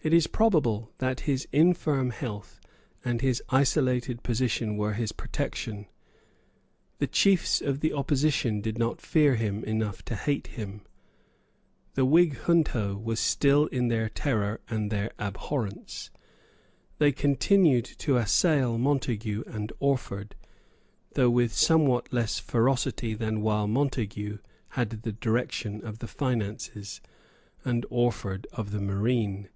[0.00, 2.60] It is probable that his infirm health
[3.04, 5.86] and his isolated position were his protection.
[6.98, 10.82] The chiefs of the opposition did not fear him enough to hate him.
[11.94, 16.10] The Whig junto was still their terror and their abhorrence.
[16.98, 20.36] They continued to assail Montague and Orford,
[21.14, 24.38] though with somewhat less ferocity than while Montague
[24.68, 27.00] had the direction of the finances,
[27.64, 29.48] and Orford of the marine.